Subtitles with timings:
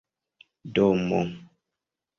[0.73, 1.21] domo